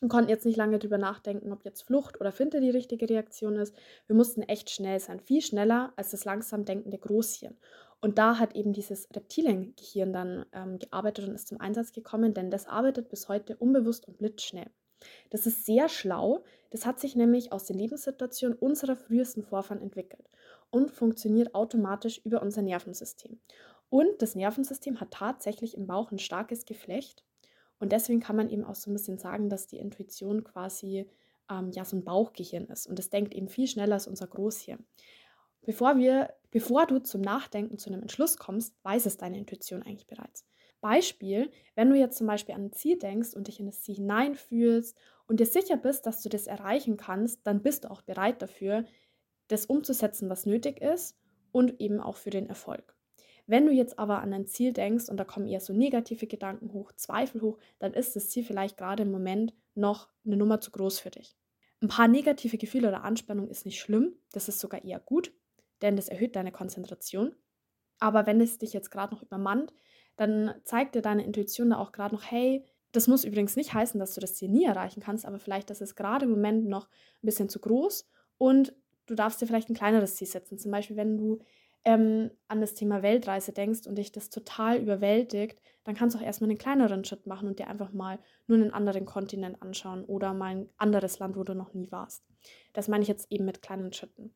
und 0.00 0.08
konnten 0.08 0.30
jetzt 0.30 0.46
nicht 0.46 0.56
lange 0.56 0.78
drüber 0.78 0.98
nachdenken, 0.98 1.52
ob 1.52 1.64
jetzt 1.64 1.82
Flucht 1.82 2.20
oder 2.20 2.32
Finte 2.32 2.60
die 2.60 2.70
richtige 2.70 3.08
Reaktion 3.08 3.56
ist. 3.56 3.74
Wir 4.06 4.16
mussten 4.16 4.42
echt 4.42 4.70
schnell 4.70 5.00
sein, 5.00 5.20
viel 5.20 5.42
schneller 5.42 5.92
als 5.96 6.10
das 6.10 6.24
langsam 6.24 6.64
denkende 6.64 6.98
Großhirn. 6.98 7.56
Und 8.00 8.18
da 8.18 8.38
hat 8.38 8.54
eben 8.54 8.72
dieses 8.72 9.08
Reptiliengehirn 9.14 10.12
dann 10.12 10.46
ähm, 10.52 10.78
gearbeitet 10.78 11.28
und 11.28 11.34
ist 11.34 11.48
zum 11.48 11.60
Einsatz 11.60 11.92
gekommen, 11.92 12.32
denn 12.32 12.50
das 12.50 12.66
arbeitet 12.66 13.08
bis 13.08 13.28
heute 13.28 13.56
unbewusst 13.56 14.06
und 14.06 14.18
blitzschnell. 14.18 14.70
Das 15.30 15.46
ist 15.46 15.66
sehr 15.66 15.88
schlau. 15.88 16.44
Das 16.70 16.86
hat 16.86 17.00
sich 17.00 17.16
nämlich 17.16 17.52
aus 17.52 17.64
den 17.64 17.78
Lebenssituationen 17.78 18.58
unserer 18.58 18.96
frühesten 18.96 19.42
Vorfahren 19.42 19.82
entwickelt 19.82 20.28
und 20.70 20.90
funktioniert 20.90 21.54
automatisch 21.54 22.20
über 22.24 22.42
unser 22.42 22.62
Nervensystem. 22.62 23.40
Und 23.90 24.20
das 24.20 24.34
Nervensystem 24.34 25.00
hat 25.00 25.12
tatsächlich 25.12 25.76
im 25.76 25.86
Bauch 25.86 26.12
ein 26.12 26.18
starkes 26.18 26.66
Geflecht 26.66 27.24
und 27.80 27.92
deswegen 27.92 28.20
kann 28.20 28.36
man 28.36 28.48
eben 28.48 28.64
auch 28.64 28.74
so 28.74 28.90
ein 28.90 28.94
bisschen 28.94 29.18
sagen, 29.18 29.48
dass 29.48 29.66
die 29.66 29.78
Intuition 29.78 30.44
quasi 30.44 31.08
ähm, 31.50 31.70
ja 31.72 31.84
so 31.84 31.96
ein 31.96 32.04
Bauchgehirn 32.04 32.66
ist. 32.66 32.86
Und 32.86 32.98
es 32.98 33.10
denkt 33.10 33.34
eben 33.34 33.48
viel 33.48 33.66
schneller 33.66 33.94
als 33.94 34.08
unser 34.08 34.26
Großhirn. 34.26 34.84
Bevor, 35.62 35.98
wir, 35.98 36.34
bevor 36.50 36.86
du 36.86 36.98
zum 36.98 37.20
Nachdenken 37.20 37.78
zu 37.78 37.90
einem 37.90 38.02
Entschluss 38.02 38.36
kommst, 38.36 38.74
weiß 38.82 39.06
es 39.06 39.16
deine 39.16 39.38
Intuition 39.38 39.82
eigentlich 39.82 40.06
bereits. 40.06 40.46
Beispiel, 40.80 41.50
wenn 41.74 41.90
du 41.90 41.96
jetzt 41.96 42.18
zum 42.18 42.26
Beispiel 42.26 42.54
an 42.54 42.66
ein 42.66 42.72
Ziel 42.72 42.98
denkst 42.98 43.34
und 43.34 43.48
dich 43.48 43.58
in 43.58 43.66
das 43.66 43.82
Ziel 43.82 43.96
hineinfühlst 43.96 44.96
und 45.26 45.40
dir 45.40 45.46
sicher 45.46 45.76
bist, 45.76 46.06
dass 46.06 46.22
du 46.22 46.28
das 46.28 46.46
erreichen 46.46 46.96
kannst, 46.96 47.40
dann 47.46 47.62
bist 47.62 47.84
du 47.84 47.90
auch 47.90 48.02
bereit 48.02 48.40
dafür, 48.40 48.84
das 49.48 49.66
umzusetzen, 49.66 50.30
was 50.30 50.46
nötig 50.46 50.80
ist 50.80 51.16
und 51.52 51.80
eben 51.80 52.00
auch 52.00 52.16
für 52.16 52.30
den 52.30 52.48
Erfolg. 52.48 52.97
Wenn 53.48 53.64
du 53.64 53.72
jetzt 53.72 53.98
aber 53.98 54.20
an 54.20 54.34
ein 54.34 54.46
Ziel 54.46 54.74
denkst 54.74 55.08
und 55.08 55.16
da 55.16 55.24
kommen 55.24 55.48
eher 55.48 55.60
so 55.60 55.72
negative 55.72 56.26
Gedanken 56.26 56.74
hoch, 56.74 56.92
Zweifel 56.92 57.40
hoch, 57.40 57.58
dann 57.78 57.94
ist 57.94 58.14
das 58.14 58.28
Ziel 58.28 58.44
vielleicht 58.44 58.76
gerade 58.76 59.04
im 59.04 59.10
Moment 59.10 59.54
noch 59.74 60.10
eine 60.26 60.36
Nummer 60.36 60.60
zu 60.60 60.70
groß 60.70 61.00
für 61.00 61.10
dich. 61.10 61.34
Ein 61.80 61.88
paar 61.88 62.08
negative 62.08 62.58
Gefühle 62.58 62.88
oder 62.88 63.04
Anspannung 63.04 63.48
ist 63.48 63.64
nicht 63.64 63.80
schlimm, 63.80 64.12
das 64.32 64.48
ist 64.48 64.60
sogar 64.60 64.84
eher 64.84 65.00
gut, 65.00 65.32
denn 65.80 65.96
das 65.96 66.10
erhöht 66.10 66.36
deine 66.36 66.52
Konzentration. 66.52 67.34
Aber 67.98 68.26
wenn 68.26 68.38
es 68.42 68.58
dich 68.58 68.74
jetzt 68.74 68.90
gerade 68.90 69.14
noch 69.14 69.22
übermannt, 69.22 69.72
dann 70.16 70.54
zeigt 70.64 70.94
dir 70.94 71.02
deine 71.02 71.24
Intuition 71.24 71.70
da 71.70 71.78
auch 71.78 71.92
gerade 71.92 72.14
noch, 72.14 72.24
hey, 72.24 72.66
das 72.92 73.08
muss 73.08 73.24
übrigens 73.24 73.56
nicht 73.56 73.72
heißen, 73.72 73.98
dass 73.98 74.14
du 74.14 74.20
das 74.20 74.34
Ziel 74.34 74.50
nie 74.50 74.64
erreichen 74.64 75.00
kannst, 75.00 75.24
aber 75.24 75.38
vielleicht, 75.38 75.70
ist 75.70 75.94
gerade 75.94 76.26
im 76.26 76.32
Moment 76.32 76.66
noch 76.66 76.86
ein 76.86 77.26
bisschen 77.26 77.48
zu 77.48 77.60
groß 77.60 78.06
und 78.36 78.74
du 79.06 79.14
darfst 79.14 79.40
dir 79.40 79.46
vielleicht 79.46 79.70
ein 79.70 79.74
kleineres 79.74 80.16
Ziel 80.16 80.26
setzen. 80.26 80.58
Zum 80.58 80.70
Beispiel, 80.70 80.96
wenn 80.96 81.16
du 81.16 81.38
ähm, 81.84 82.30
an 82.48 82.60
das 82.60 82.74
Thema 82.74 83.02
Weltreise 83.02 83.52
denkst 83.52 83.86
und 83.86 83.96
dich 83.96 84.12
das 84.12 84.30
total 84.30 84.78
überwältigt, 84.78 85.60
dann 85.84 85.94
kannst 85.94 86.14
du 86.14 86.20
auch 86.20 86.24
erstmal 86.24 86.50
einen 86.50 86.58
kleineren 86.58 87.04
Schritt 87.04 87.26
machen 87.26 87.48
und 87.48 87.58
dir 87.58 87.68
einfach 87.68 87.92
mal 87.92 88.18
nur 88.46 88.58
einen 88.58 88.72
anderen 88.72 89.06
Kontinent 89.06 89.62
anschauen 89.62 90.04
oder 90.04 90.34
mal 90.34 90.56
ein 90.56 90.68
anderes 90.76 91.18
Land, 91.18 91.36
wo 91.36 91.44
du 91.44 91.54
noch 91.54 91.72
nie 91.72 91.90
warst. 91.90 92.24
Das 92.72 92.88
meine 92.88 93.02
ich 93.02 93.08
jetzt 93.08 93.30
eben 93.30 93.44
mit 93.44 93.62
kleinen 93.62 93.92
Schritten. 93.92 94.34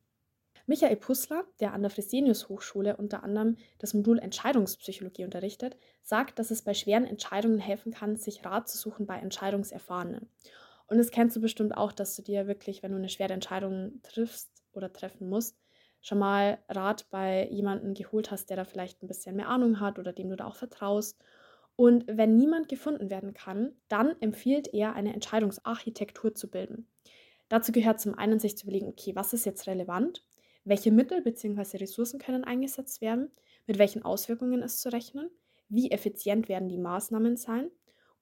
Michael 0.65 0.95
Pussler, 0.95 1.43
der 1.59 1.73
an 1.73 1.81
der 1.81 1.91
Fresenius 1.91 2.47
Hochschule 2.47 2.95
unter 2.95 3.23
anderem 3.23 3.57
das 3.79 3.93
Modul 3.93 4.17
Entscheidungspsychologie 4.17 5.25
unterrichtet, 5.25 5.77
sagt, 6.03 6.39
dass 6.39 6.51
es 6.51 6.61
bei 6.61 6.73
schweren 6.73 7.05
Entscheidungen 7.05 7.59
helfen 7.59 7.91
kann, 7.91 8.15
sich 8.15 8.45
Rat 8.45 8.69
zu 8.69 8.77
suchen 8.77 9.05
bei 9.05 9.17
Entscheidungserfahrenen. 9.17 10.29
Und 10.87 10.97
das 10.97 11.11
kennst 11.11 11.35
du 11.35 11.41
bestimmt 11.41 11.75
auch, 11.75 11.91
dass 11.91 12.15
du 12.15 12.21
dir 12.21 12.47
wirklich, 12.47 12.81
wenn 12.81 12.91
du 12.91 12.97
eine 12.97 13.09
schwere 13.09 13.33
Entscheidung 13.33 13.99
triffst 14.03 14.51
oder 14.71 14.91
treffen 14.91 15.27
musst, 15.27 15.57
schon 16.03 16.19
mal 16.19 16.59
Rat 16.69 17.07
bei 17.09 17.47
jemandem 17.49 17.95
geholt 17.95 18.29
hast, 18.29 18.49
der 18.49 18.57
da 18.57 18.65
vielleicht 18.65 19.01
ein 19.01 19.07
bisschen 19.07 19.35
mehr 19.35 19.47
Ahnung 19.47 19.79
hat 19.79 19.97
oder 19.97 20.13
dem 20.13 20.29
du 20.29 20.35
da 20.35 20.45
auch 20.45 20.57
vertraust. 20.57 21.17
Und 21.75 22.05
wenn 22.07 22.35
niemand 22.37 22.69
gefunden 22.69 23.09
werden 23.09 23.33
kann, 23.33 23.71
dann 23.87 24.15
empfiehlt 24.21 24.71
er, 24.73 24.93
eine 24.93 25.13
Entscheidungsarchitektur 25.13 26.35
zu 26.35 26.51
bilden. 26.51 26.87
Dazu 27.49 27.71
gehört 27.71 27.99
zum 27.99 28.15
einen, 28.15 28.39
sich 28.39 28.57
zu 28.57 28.65
überlegen, 28.65 28.89
okay, 28.89 29.15
was 29.15 29.33
ist 29.33 29.45
jetzt 29.45 29.65
relevant? 29.65 30.23
Welche 30.65 30.91
Mittel 30.91 31.21
bzw. 31.21 31.77
Ressourcen 31.77 32.19
können 32.19 32.43
eingesetzt 32.43 33.01
werden? 33.01 33.31
Mit 33.65 33.79
welchen 33.79 34.03
Auswirkungen 34.03 34.61
ist 34.61 34.81
zu 34.81 34.91
rechnen? 34.91 35.29
Wie 35.69 35.91
effizient 35.91 36.49
werden 36.49 36.69
die 36.69 36.77
Maßnahmen 36.77 37.37
sein? 37.37 37.71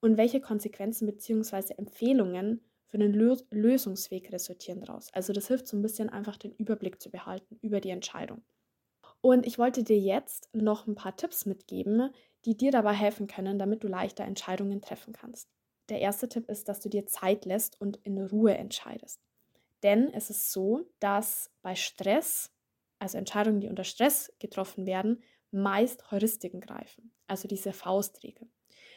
Und 0.00 0.16
welche 0.16 0.40
Konsequenzen 0.40 1.06
bzw. 1.06 1.74
Empfehlungen 1.76 2.60
für 2.92 2.98
einen 2.98 3.14
Lös 3.14 3.46
Lösungsweg 3.50 4.30
resultieren 4.32 4.82
daraus. 4.82 5.08
Also 5.14 5.32
das 5.32 5.48
hilft 5.48 5.66
so 5.66 5.78
ein 5.78 5.82
bisschen 5.82 6.10
einfach 6.10 6.36
den 6.36 6.52
Überblick 6.52 7.00
zu 7.00 7.10
behalten 7.10 7.58
über 7.62 7.80
die 7.80 7.88
Entscheidung. 7.88 8.42
Und 9.22 9.46
ich 9.46 9.58
wollte 9.58 9.82
dir 9.82 9.98
jetzt 9.98 10.50
noch 10.52 10.86
ein 10.86 10.94
paar 10.94 11.16
Tipps 11.16 11.46
mitgeben, 11.46 12.10
die 12.44 12.54
dir 12.54 12.70
dabei 12.70 12.92
helfen 12.92 13.28
können, 13.28 13.58
damit 13.58 13.82
du 13.82 13.88
leichter 13.88 14.24
Entscheidungen 14.24 14.82
treffen 14.82 15.14
kannst. 15.14 15.48
Der 15.88 16.00
erste 16.00 16.28
Tipp 16.28 16.50
ist, 16.50 16.68
dass 16.68 16.80
du 16.80 16.90
dir 16.90 17.06
Zeit 17.06 17.46
lässt 17.46 17.80
und 17.80 17.96
in 18.02 18.18
Ruhe 18.18 18.54
entscheidest. 18.58 19.22
Denn 19.82 20.12
es 20.12 20.28
ist 20.28 20.52
so, 20.52 20.82
dass 21.00 21.50
bei 21.62 21.74
Stress, 21.74 22.52
also 22.98 23.16
Entscheidungen, 23.16 23.60
die 23.62 23.68
unter 23.68 23.84
Stress 23.84 24.34
getroffen 24.38 24.84
werden, 24.84 25.22
meist 25.50 26.10
Heuristiken 26.10 26.60
greifen, 26.60 27.10
also 27.26 27.48
diese 27.48 27.72
Faustregel, 27.72 28.48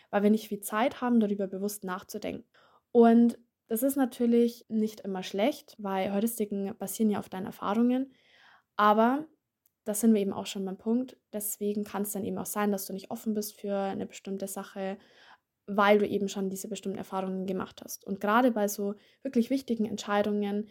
weil 0.09 0.23
wir 0.23 0.31
nicht 0.31 0.49
viel 0.49 0.59
Zeit 0.59 0.99
haben, 0.99 1.21
darüber 1.21 1.47
bewusst 1.47 1.85
nachzudenken. 1.85 2.45
Und 2.91 3.37
Das 3.67 3.84
ist 3.84 3.95
natürlich 3.95 4.65
nicht 4.69 5.01
immer 5.01 5.24
schlecht, 5.24 5.75
weil 5.79 6.13
Heuristiken 6.13 6.75
basieren 6.77 7.10
ja 7.10 7.19
auf 7.19 7.29
deinen 7.29 7.48
Erfahrungen. 7.48 8.13
Aber 8.75 9.25
das 9.86 10.01
sind 10.01 10.13
wir 10.13 10.22
eben 10.22 10.34
auch 10.34 10.45
schon 10.45 10.65
beim 10.65 10.77
Punkt. 10.77 11.17
Deswegen 11.34 11.84
kann 11.84 12.03
es 12.03 12.12
dann 12.12 12.25
eben 12.25 12.38
auch 12.38 12.45
sein, 12.45 12.72
dass 12.72 12.86
du 12.86 12.93
nicht 12.93 13.12
offen 13.12 13.34
bist 13.34 13.60
für 13.60 13.75
eine 13.75 14.05
bestimmte 14.05 14.48
Sache, 14.48 14.98
weil 15.67 16.00
du 16.00 16.07
eben 16.07 16.27
schon 16.27 16.50
diese 16.50 16.67
bestimmten 16.67 16.98
Erfahrungen 16.98 17.48
gemacht 17.48 17.81
hast. 17.84 18.05
Und 18.05 18.19
gerade 18.19 18.51
bei 18.51 18.67
so 18.67 18.95
wirklich 19.24 19.50
wichtigen 19.50 19.86
Entscheidungen, 19.86 20.69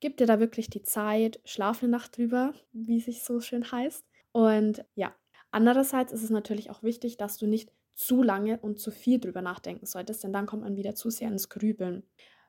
gib 0.00 0.16
dir 0.16 0.26
da 0.26 0.40
wirklich 0.40 0.68
die 0.68 0.82
Zeit, 0.82 1.40
schlaf 1.44 1.82
eine 1.82 1.90
Nacht 1.92 2.16
drüber, 2.16 2.54
wie 2.72 2.98
es 2.98 3.04
sich 3.04 3.22
so 3.22 3.40
schön 3.40 3.70
heißt. 3.70 4.04
Und 4.32 4.84
ja, 4.94 5.14
andererseits 5.50 6.12
ist 6.12 6.24
es 6.24 6.30
natürlich 6.30 6.70
auch 6.70 6.82
wichtig, 6.82 7.16
dass 7.16 7.36
du 7.36 7.46
nicht 7.46 7.70
zu 7.94 8.22
lange 8.22 8.58
und 8.60 8.78
zu 8.80 8.90
viel 8.90 9.20
drüber 9.20 9.42
nachdenken 9.42 9.86
solltest, 9.86 10.24
denn 10.24 10.32
dann 10.32 10.46
kommt 10.46 10.62
man 10.62 10.76
wieder 10.76 10.94
zu 10.94 11.10
sehr 11.10 11.28
ins 11.28 11.48
Grübeln. 11.48 12.04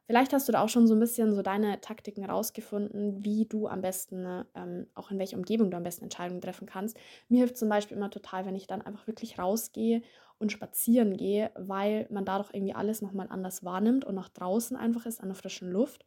Vielleicht 0.06 0.34
hast 0.34 0.48
du 0.50 0.52
da 0.52 0.62
auch 0.62 0.70
schon 0.70 0.86
so 0.86 0.96
ein 0.96 1.00
bisschen 1.00 1.34
so 1.34 1.42
deine 1.42 1.80
Taktiken 1.80 2.26
rausgefunden, 2.26 3.24
wie 3.24 3.46
du 3.46 3.68
am 3.68 3.82
besten, 3.82 4.44
ähm, 4.54 4.88
auch 4.96 5.12
in 5.12 5.18
welcher 5.20 5.38
Umgebung 5.38 5.72
du 5.72 5.78
am 5.78 5.84
besten 5.84 6.04
Entscheidungen 6.04 6.42
treffen 6.42 6.68
kannst. 6.68 6.98
Mir 7.30 7.40
hilft 7.40 7.58
zum 7.58 7.70
Beispiel 7.70 7.96
immer 7.96 8.10
total, 8.10 8.46
wenn 8.46 8.56
ich 8.56 8.68
dann 8.68 8.82
einfach 8.82 9.08
wirklich 9.08 9.40
rausgehe 9.40 10.02
und 10.40 10.52
spazieren 10.52 11.16
gehe, 11.16 11.52
weil 11.56 12.08
man 12.10 12.26
dadurch 12.26 12.50
irgendwie 12.54 12.76
alles 12.76 13.02
nochmal 13.02 13.28
anders 13.30 13.64
wahrnimmt 13.64 14.04
und 14.04 14.16
nach 14.16 14.28
draußen 14.30 14.76
einfach 14.76 15.06
ist, 15.06 15.22
an 15.22 15.30
der 15.30 15.36
frischen 15.36 15.72
Luft 15.72 16.04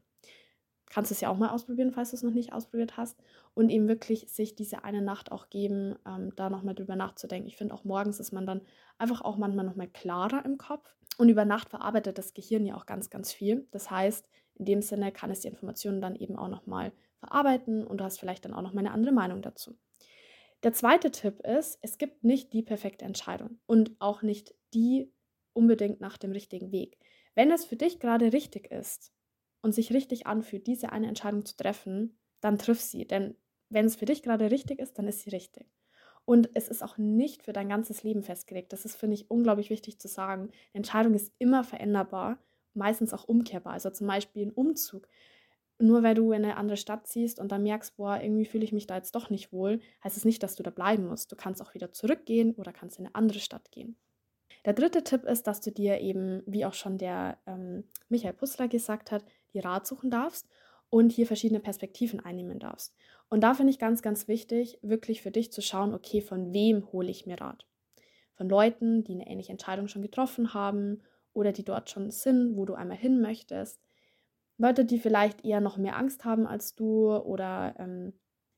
kannst 0.89 1.11
es 1.11 1.21
ja 1.21 1.29
auch 1.29 1.37
mal 1.37 1.51
ausprobieren, 1.51 1.93
falls 1.93 2.11
du 2.11 2.17
es 2.17 2.23
noch 2.23 2.33
nicht 2.33 2.53
ausprobiert 2.53 2.97
hast. 2.97 3.19
Und 3.55 3.71
eben 3.71 3.89
wirklich 3.89 4.29
sich 4.29 4.55
diese 4.55 4.85
eine 4.85 5.03
Nacht 5.03 5.33
auch 5.33 5.51
geben, 5.51 5.97
ähm, 6.07 6.33
da 6.37 6.51
nochmal 6.51 6.75
drüber 6.75 6.97
nachzudenken. 6.97 7.49
Ich 7.49 7.57
finde 7.57 7.75
auch 7.75 7.85
morgens 7.85 8.21
ist 8.21 8.33
man 8.33 8.47
dann 8.47 8.61
einfach 8.99 9.23
auch 9.23 9.37
manchmal 9.37 9.65
nochmal 9.65 9.89
klarer 9.89 10.45
im 10.45 10.59
Kopf. 10.59 10.95
Und 11.19 11.29
über 11.29 11.45
Nacht 11.45 11.71
verarbeitet 11.71 12.19
das 12.19 12.35
Gehirn 12.35 12.67
ja 12.67 12.77
auch 12.77 12.87
ganz, 12.87 13.11
ganz 13.11 13.33
viel. 13.33 13.67
Das 13.71 13.91
heißt, 13.91 14.29
in 14.55 14.65
dem 14.65 14.83
Sinne 14.83 15.13
kann 15.13 15.31
es 15.31 15.41
die 15.41 15.49
Informationen 15.49 16.01
dann 16.01 16.17
eben 16.17 16.37
auch 16.37 16.49
nochmal 16.49 16.93
verarbeiten 17.19 17.87
und 17.87 17.99
du 17.99 18.05
hast 18.05 18.19
vielleicht 18.19 18.45
dann 18.45 18.55
auch 18.55 18.63
nochmal 18.63 18.85
eine 18.85 18.95
andere 18.95 19.13
Meinung 19.13 19.43
dazu. 19.43 19.79
Der 20.63 20.73
zweite 20.73 21.11
Tipp 21.11 21.41
ist, 21.47 21.79
es 21.83 21.99
gibt 21.99 22.25
nicht 22.25 22.53
die 22.53 22.63
perfekte 22.63 23.05
Entscheidung 23.05 23.59
und 23.67 23.93
auch 23.99 24.23
nicht 24.23 24.55
die 24.75 25.13
unbedingt 25.53 26.01
nach 26.01 26.19
dem 26.19 26.33
richtigen 26.33 26.73
Weg. 26.73 26.99
Wenn 27.35 27.51
es 27.51 27.65
für 27.65 27.77
dich 27.77 28.01
gerade 28.01 28.33
richtig 28.33 28.71
ist, 28.71 29.13
und 29.67 29.73
sich 29.73 29.93
richtig 29.93 30.29
anfühlt, 30.29 30.69
diese 30.69 30.93
eine 30.93 31.09
Entscheidung 31.09 31.45
zu 31.45 31.57
treffen, 31.57 32.17
dann 32.41 32.57
triff 32.57 32.81
sie. 32.81 33.05
Denn 33.05 33.35
wenn 33.69 33.85
es 33.85 33.97
für 33.97 34.05
dich 34.05 34.23
gerade 34.23 34.53
richtig 34.53 34.79
ist, 34.79 34.97
dann 34.97 35.09
ist 35.09 35.23
sie 35.23 35.31
richtig. 35.31 35.67
Und 36.25 36.51
es 36.55 36.69
ist 36.69 36.85
auch 36.85 36.99
nicht 36.99 37.43
für 37.43 37.53
dein 37.53 37.69
ganzes 37.69 38.05
Leben 38.05 38.23
festgelegt. 38.23 38.73
Das 38.73 38.85
ist, 38.85 38.95
finde 38.95 39.15
ich, 39.15 39.29
unglaublich 39.29 39.69
wichtig 39.69 39.99
zu 39.99 40.07
sagen. 40.07 40.43
Eine 40.43 40.53
Entscheidung 40.75 41.15
ist 41.15 41.33
immer 41.39 41.65
veränderbar, 41.65 42.39
meistens 42.75 43.13
auch 43.13 43.25
umkehrbar. 43.25 43.73
Also 43.73 43.91
zum 43.91 44.07
Beispiel 44.07 44.47
ein 44.47 44.53
Umzug. 44.53 45.09
Nur 45.81 46.05
weil 46.05 46.15
du 46.15 46.31
in 46.31 46.45
eine 46.45 46.57
andere 46.57 46.77
Stadt 46.77 47.09
ziehst 47.09 47.41
und 47.41 47.51
dann 47.51 47.65
merkst, 47.65 47.97
boah, 47.97 48.21
irgendwie 48.23 48.47
fühle 48.47 48.65
ich 48.65 48.73
mich 48.73 48.87
da 48.87 48.97
jetzt 48.97 49.17
doch 49.17 49.31
nicht 49.31 49.53
wohl, 49.53 49.81
heißt 50.05 50.17
es 50.17 50.25
nicht, 50.25 50.45
dass 50.45 50.55
du 50.55 50.63
da 50.63 50.71
bleiben 50.71 51.09
musst. 51.09 51.33
Du 51.33 51.37
kannst 51.37 51.61
auch 51.61 51.75
wieder 51.75 51.93
zurückgehen 51.93 52.55
oder 52.55 52.73
kannst 52.73 53.01
in 53.01 53.07
eine 53.07 53.15
andere 53.17 53.41
Stadt 53.41 53.73
gehen. 53.73 53.97
Der 54.65 54.73
dritte 54.73 55.05
Tipp 55.05 55.25
ist, 55.25 55.47
dass 55.47 55.61
du 55.61 55.71
dir 55.71 56.01
eben, 56.01 56.43
wie 56.47 56.65
auch 56.65 56.75
schon 56.75 56.99
der 56.99 57.39
ähm, 57.47 57.85
Michael 58.09 58.33
Pussler 58.33 58.69
gesagt 58.69 59.13
hat, 59.13 59.25
die 59.57 59.67
Rat 59.67 59.87
suchen 59.87 60.11
darfst 60.11 60.47
und 60.91 61.11
hier 61.11 61.27
verschiedene 61.27 61.61
Perspektiven 61.61 62.21
einnehmen 62.21 62.59
darfst. 62.59 62.95
Und 63.29 63.41
da 63.41 63.55
finde 63.55 63.71
ich 63.71 63.79
ganz, 63.79 64.03
ganz 64.03 64.29
wichtig, 64.29 64.79
wirklich 64.83 65.23
für 65.23 65.31
dich 65.31 65.53
zu 65.53 65.63
schauen, 65.63 65.95
okay, 65.95 66.21
von 66.21 66.53
wem 66.53 66.93
hole 66.93 67.11
ich 67.11 67.27
mir 67.27 67.41
Rat? 67.41 67.67
Von 68.35 68.49
Leuten, 68.49 69.03
die 69.03 69.15
eine 69.15 69.27
ähnliche 69.27 69.53
Entscheidung 69.53 69.89
schon 69.89 70.03
getroffen 70.03 70.55
haben 70.55 71.03
oder 71.33 71.53
die 71.53 71.65
dort 71.65 71.91
schon 71.91 72.11
sind, 72.11 72.57
wo 72.57 72.65
du 72.67 72.75
einmal 72.75 72.97
hin 72.97 73.21
möchtest. 73.21 73.81
Leute, 74.59 74.85
die 74.85 74.99
vielleicht 74.99 75.45
eher 75.45 75.61
noch 75.61 75.77
mehr 75.77 75.97
Angst 75.97 76.25
haben 76.25 76.47
als 76.47 76.75
du 76.75 77.15
oder 77.15 77.75
ähm, 77.79 78.13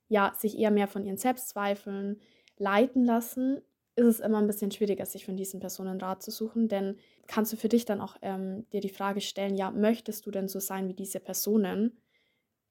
ja, 0.08 0.32
sich 0.36 0.58
eher 0.58 0.70
mehr 0.70 0.88
von 0.88 1.04
ihren 1.04 1.16
Selbstzweifeln 1.16 2.20
leiten 2.56 3.04
lassen, 3.04 3.62
ist 3.98 4.06
es 4.06 4.20
immer 4.20 4.38
ein 4.38 4.46
bisschen 4.46 4.70
schwieriger, 4.70 5.04
sich 5.04 5.26
von 5.26 5.36
diesen 5.36 5.60
Personen 5.60 6.00
Rat 6.00 6.22
zu 6.22 6.30
suchen, 6.30 6.68
denn 6.68 6.96
kannst 7.26 7.52
du 7.52 7.56
für 7.56 7.68
dich 7.68 7.84
dann 7.84 8.00
auch 8.00 8.16
ähm, 8.22 8.68
dir 8.70 8.80
die 8.80 8.88
Frage 8.88 9.20
stellen, 9.20 9.56
ja, 9.56 9.70
möchtest 9.70 10.24
du 10.24 10.30
denn 10.30 10.48
so 10.48 10.60
sein 10.60 10.88
wie 10.88 10.94
diese 10.94 11.20
Personen? 11.20 12.00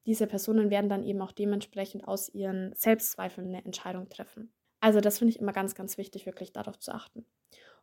Diese 0.06 0.26
Personen 0.26 0.70
werden 0.70 0.90
dann 0.90 1.04
eben 1.04 1.22
auch 1.22 1.34
dementsprechend 1.34 2.08
aus 2.08 2.30
ihren 2.30 2.74
Selbstzweifeln 2.76 3.48
eine 3.48 3.66
Entscheidung 3.66 4.08
treffen. 4.08 4.54
Also 4.80 5.02
das 5.02 5.18
finde 5.18 5.32
ich 5.34 5.40
immer 5.40 5.52
ganz, 5.52 5.76
ganz 5.76 5.98
wichtig, 5.98 6.26
wirklich 6.26 6.54
darauf 6.54 6.80
zu 6.80 6.94
achten. 6.94 7.26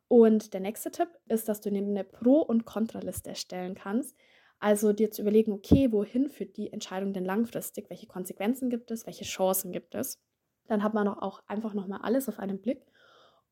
Und 0.08 0.54
der 0.54 0.60
nächste 0.60 0.90
Tipp 0.90 1.08
ist, 1.28 1.48
dass 1.48 1.60
du 1.60 1.68
eine 1.68 2.04
Pro- 2.04 2.42
und 2.42 2.64
Kontraliste 2.64 3.30
erstellen 3.30 3.74
kannst. 3.74 4.16
Also 4.58 4.92
dir 4.92 5.10
zu 5.10 5.22
überlegen, 5.22 5.52
okay, 5.52 5.92
wohin 5.92 6.30
führt 6.30 6.56
die 6.56 6.72
Entscheidung 6.72 7.12
denn 7.12 7.24
langfristig? 7.24 7.90
Welche 7.90 8.06
Konsequenzen 8.06 8.70
gibt 8.70 8.90
es? 8.90 9.06
Welche 9.06 9.24
Chancen 9.24 9.72
gibt 9.72 9.94
es? 9.94 10.18
Dann 10.66 10.82
hat 10.82 10.94
man 10.94 11.08
auch 11.08 11.42
einfach 11.46 11.74
nochmal 11.74 12.00
alles 12.02 12.28
auf 12.28 12.38
einen 12.38 12.60
Blick 12.60 12.86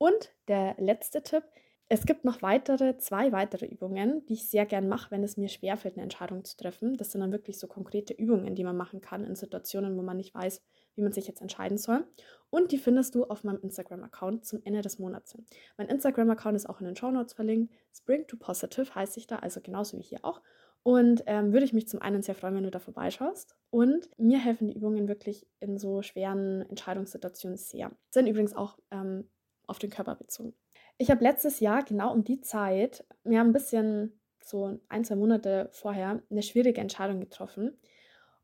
und 0.02 0.34
der 0.48 0.74
letzte 0.78 1.22
Tipp, 1.22 1.44
es 1.88 2.06
gibt 2.06 2.24
noch 2.24 2.42
weitere, 2.42 2.98
zwei 2.98 3.30
weitere 3.30 3.66
Übungen, 3.66 4.26
die 4.26 4.32
ich 4.32 4.48
sehr 4.48 4.66
gern 4.66 4.88
mache, 4.88 5.12
wenn 5.12 5.22
es 5.22 5.36
mir 5.36 5.48
schwerfällt, 5.48 5.94
eine 5.94 6.02
Entscheidung 6.02 6.42
zu 6.42 6.56
treffen. 6.56 6.96
Das 6.96 7.12
sind 7.12 7.20
dann 7.20 7.30
wirklich 7.30 7.60
so 7.60 7.68
konkrete 7.68 8.12
Übungen, 8.12 8.56
die 8.56 8.64
man 8.64 8.76
machen 8.76 9.00
kann 9.00 9.22
in 9.24 9.36
Situationen, 9.36 9.96
wo 9.96 10.02
man 10.02 10.16
nicht 10.16 10.34
weiß, 10.34 10.60
wie 10.96 11.02
man 11.02 11.12
sich 11.12 11.28
jetzt 11.28 11.40
entscheiden 11.40 11.78
soll. 11.78 12.04
Und 12.50 12.72
die 12.72 12.78
findest 12.78 13.14
du 13.14 13.26
auf 13.26 13.44
meinem 13.44 13.60
Instagram-Account 13.60 14.44
zum 14.44 14.60
Ende 14.64 14.82
des 14.82 14.98
Monats 14.98 15.30
hin. 15.30 15.46
Mein 15.76 15.86
Instagram-Account 15.86 16.56
ist 16.56 16.68
auch 16.68 16.80
in 16.80 16.86
den 16.86 16.96
Show 16.96 17.12
Notes 17.12 17.34
verlinkt. 17.34 17.72
Spring 17.94 18.26
to 18.26 18.36
Positive 18.36 18.92
heißt 18.92 19.12
sich 19.12 19.28
da, 19.28 19.36
also 19.36 19.60
genauso 19.60 19.98
wie 19.98 20.02
hier 20.02 20.24
auch. 20.24 20.42
Und 20.82 21.22
ähm, 21.26 21.52
würde 21.52 21.64
ich 21.64 21.72
mich 21.72 21.86
zum 21.86 22.02
einen 22.02 22.22
sehr 22.22 22.34
freuen, 22.34 22.56
wenn 22.56 22.64
du 22.64 22.72
da 22.72 22.80
vorbeischaust. 22.80 23.54
Und 23.70 24.08
mir 24.18 24.40
helfen 24.40 24.66
die 24.66 24.74
Übungen 24.74 25.06
wirklich 25.06 25.46
in 25.60 25.78
so 25.78 26.02
schweren 26.02 26.62
Entscheidungssituationen 26.62 27.56
sehr. 27.56 27.92
Sind 28.10 28.26
übrigens 28.26 28.56
auch 28.56 28.78
ähm, 28.90 29.28
auf 29.72 29.78
den 29.78 29.90
Körper 29.90 30.14
bezogen. 30.14 30.54
Ich 30.98 31.10
habe 31.10 31.24
letztes 31.24 31.58
Jahr 31.60 31.82
genau 31.82 32.12
um 32.12 32.22
die 32.22 32.42
Zeit, 32.42 33.04
mir 33.24 33.40
ein 33.40 33.52
bisschen 33.52 34.20
so 34.44 34.78
ein, 34.88 35.04
zwei 35.04 35.16
Monate 35.16 35.70
vorher, 35.72 36.22
eine 36.30 36.42
schwierige 36.42 36.80
Entscheidung 36.80 37.20
getroffen. 37.20 37.78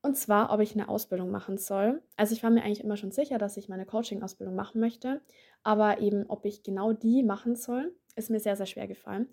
Und 0.00 0.16
zwar, 0.16 0.52
ob 0.52 0.60
ich 0.60 0.72
eine 0.72 0.88
Ausbildung 0.88 1.30
machen 1.30 1.58
soll. 1.58 2.02
Also 2.16 2.32
ich 2.32 2.42
war 2.42 2.50
mir 2.50 2.62
eigentlich 2.62 2.82
immer 2.82 2.96
schon 2.96 3.10
sicher, 3.10 3.36
dass 3.36 3.56
ich 3.56 3.68
meine 3.68 3.84
Coaching-Ausbildung 3.84 4.54
machen 4.54 4.80
möchte. 4.80 5.20
Aber 5.62 6.00
eben, 6.00 6.24
ob 6.28 6.46
ich 6.46 6.62
genau 6.62 6.92
die 6.92 7.22
machen 7.22 7.56
soll, 7.56 7.94
ist 8.16 8.30
mir 8.30 8.40
sehr, 8.40 8.56
sehr 8.56 8.66
schwer 8.66 8.86
gefallen. 8.86 9.28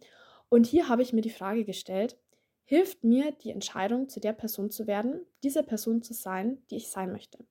Und 0.50 0.66
hier 0.66 0.90
habe 0.90 1.02
ich 1.02 1.14
mir 1.14 1.22
die 1.22 1.30
Frage 1.30 1.64
gestellt, 1.64 2.18
hilft 2.66 3.04
mir 3.04 3.32
die 3.32 3.52
Entscheidung, 3.52 4.10
zu 4.10 4.20
der 4.20 4.34
Person 4.34 4.70
zu 4.70 4.88
werden, 4.88 5.26
diese 5.44 5.64
Person 5.64 6.02
zu 6.02 6.14
sein, 6.14 6.58
die 6.70 6.78
ich 6.78 6.90
sein 6.90 7.12
möchte? 7.12 7.46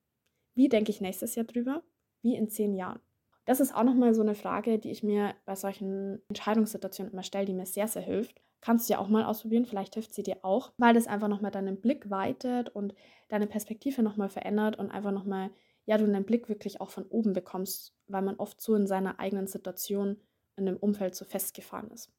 Wie 0.53 0.69
denke 0.69 0.91
ich 0.91 1.01
nächstes 1.01 1.35
Jahr 1.35 1.45
drüber? 1.45 1.83
Wie 2.21 2.35
in 2.35 2.49
zehn 2.49 2.75
Jahren? 2.75 2.99
Das 3.45 3.59
ist 3.59 3.75
auch 3.75 3.83
nochmal 3.83 4.13
so 4.15 4.21
eine 4.21 4.35
Frage, 4.35 4.79
die 4.79 4.91
ich 4.91 5.03
mir 5.03 5.35
bei 5.45 5.55
solchen 5.55 6.21
Entscheidungssituationen 6.29 7.13
immer 7.13 7.23
stelle, 7.23 7.45
die 7.45 7.53
mir 7.53 7.67
sehr, 7.67 7.87
sehr 7.87 8.01
hilft. 8.01 8.41
Kannst 8.59 8.89
du 8.89 8.93
ja 8.93 8.99
auch 8.99 9.07
mal 9.07 9.23
ausprobieren, 9.23 9.65
vielleicht 9.65 9.93
hilft 9.93 10.15
sie 10.15 10.23
dir 10.23 10.37
auch, 10.41 10.71
weil 10.77 10.95
das 10.95 11.05
einfach 11.05 11.27
nochmal 11.27 11.51
deinen 11.51 11.79
Blick 11.79 12.09
weitet 12.09 12.69
und 12.69 12.95
deine 13.29 13.45
Perspektive 13.45 14.01
nochmal 14.01 14.29
verändert 14.29 14.79
und 14.79 14.89
einfach 14.89 15.11
nochmal, 15.11 15.51
ja, 15.85 15.99
du 15.99 16.07
deinen 16.07 16.25
Blick 16.25 16.49
wirklich 16.49 16.81
auch 16.81 16.89
von 16.89 17.05
oben 17.05 17.33
bekommst, 17.33 17.95
weil 18.07 18.23
man 18.23 18.37
oft 18.37 18.59
so 18.59 18.73
in 18.73 18.87
seiner 18.87 19.19
eigenen 19.19 19.45
Situation 19.45 20.17
in 20.55 20.65
dem 20.65 20.77
Umfeld 20.77 21.13
so 21.13 21.25
festgefahren 21.25 21.91
ist. 21.91 22.11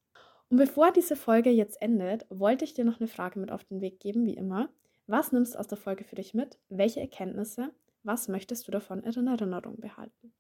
Und 0.49 0.59
bevor 0.59 0.93
diese 0.93 1.17
Folge 1.17 1.51
jetzt 1.51 1.83
endet, 1.83 2.27
wollte 2.29 2.65
ich 2.65 2.75
dir 2.75 2.85
noch 2.85 3.01
eine 3.01 3.09
Frage 3.09 3.41
mit 3.41 3.51
auf 3.51 3.65
den 3.65 3.81
Weg 3.81 3.99
geben, 3.99 4.27
wie 4.27 4.37
immer. 4.37 4.69
Was 5.09 5.33
nimmst 5.33 5.55
du 5.55 5.59
aus 5.59 5.67
der 5.67 5.79
Folge 5.79 6.05
für 6.05 6.15
dich 6.15 6.35
mit? 6.35 6.59
Welche 6.69 7.01
Erkenntnisse? 7.01 7.73
Was 8.05 8.29
möchtest 8.29 8.69
du 8.69 8.71
davon 8.71 9.03
in 9.03 9.27
Erinnerung 9.27 9.81
behalten? 9.81 10.33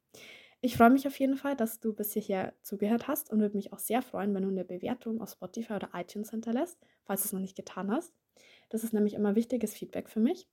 Ich 0.63 0.77
freue 0.77 0.91
mich 0.91 1.07
auf 1.07 1.19
jeden 1.19 1.37
Fall, 1.37 1.55
dass 1.55 1.81
du 1.81 1.93
bis 1.93 2.13
hierher 2.13 2.55
zugehört 2.63 3.09
hast 3.09 3.31
und 3.31 3.41
würde 3.41 3.57
mich 3.57 3.73
auch 3.73 3.79
sehr 3.79 4.03
freuen, 4.03 4.35
wenn 4.35 4.43
du 4.43 4.49
eine 4.49 4.65
Bewertung 4.65 5.21
auf 5.21 5.31
Spotify 5.31 5.75
oder 5.75 5.91
iTunes 5.95 6.31
hinterlässt, 6.31 6.79
falls 7.05 7.23
du 7.23 7.27
es 7.27 7.33
noch 7.33 7.41
nicht 7.41 7.57
getan 7.57 7.91
hast. 7.91 8.13
Das 8.71 8.83
ist 8.83 8.93
nämlich 8.93 9.15
immer 9.15 9.35
wichtiges 9.37 9.75
Feedback 9.75 10.09
für 10.09 10.21
mich. 10.21 10.49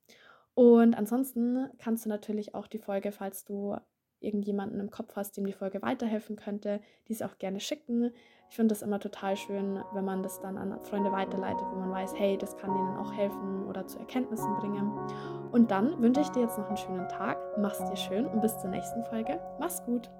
Und 0.54 0.94
ansonsten 0.94 1.68
kannst 1.78 2.04
du 2.04 2.08
natürlich 2.08 2.54
auch 2.54 2.68
die 2.68 2.78
Folge, 2.78 3.10
falls 3.12 3.44
du 3.44 3.76
irgendjemanden 4.20 4.80
im 4.80 4.90
Kopf 4.90 5.16
hast, 5.16 5.36
dem 5.36 5.46
die 5.46 5.52
Folge 5.52 5.82
weiterhelfen 5.82 6.36
könnte, 6.36 6.80
diese 7.08 7.26
auch 7.26 7.38
gerne 7.38 7.60
schicken. 7.60 8.12
Ich 8.48 8.56
finde 8.56 8.72
das 8.72 8.82
immer 8.82 9.00
total 9.00 9.36
schön, 9.36 9.82
wenn 9.92 10.04
man 10.04 10.22
das 10.22 10.40
dann 10.40 10.56
an 10.58 10.78
Freunde 10.82 11.10
weiterleitet, 11.10 11.64
wo 11.72 11.76
man 11.76 11.90
weiß, 11.90 12.14
hey, 12.16 12.38
das 12.38 12.56
kann 12.56 12.72
denen 12.72 12.96
auch 12.96 13.12
helfen 13.12 13.66
oder 13.68 13.86
zu 13.86 13.98
Erkenntnissen 13.98 14.54
bringen. 14.56 14.92
Und 15.50 15.70
dann 15.70 16.00
wünsche 16.00 16.20
ich 16.20 16.28
dir 16.30 16.42
jetzt 16.42 16.58
noch 16.58 16.68
einen 16.68 16.76
schönen 16.76 17.08
Tag, 17.08 17.38
mach's 17.58 17.84
dir 17.84 17.96
schön 17.96 18.26
und 18.26 18.40
bis 18.40 18.58
zur 18.58 18.70
nächsten 18.70 19.04
Folge. 19.04 19.40
Mach's 19.58 19.84
gut! 19.84 20.10